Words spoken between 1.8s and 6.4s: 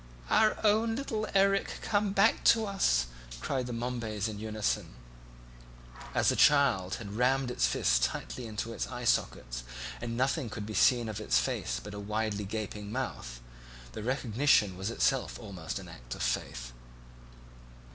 come back to us," cried the Momebys in unison; as the